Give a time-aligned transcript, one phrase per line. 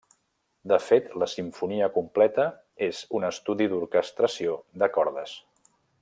[0.71, 2.45] De fet la simfonia completa
[2.89, 5.37] és un estudi d'orquestració de cordes.